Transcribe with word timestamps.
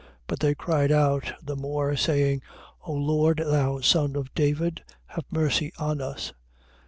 But 0.25 0.39
they 0.39 0.55
cried 0.55 0.91
out 0.91 1.31
the 1.43 1.55
more, 1.55 1.95
saying: 1.95 2.41
O 2.87 2.91
Lord, 2.91 3.37
thou 3.37 3.81
son 3.81 4.15
of 4.15 4.33
David, 4.33 4.81
have 5.05 5.25
mercy 5.29 5.71
on 5.77 6.01
us. 6.01 6.33